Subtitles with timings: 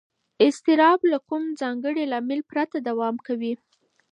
[0.45, 3.53] اضطراب له کوم ځانګړي لامل پرته دوام کوي.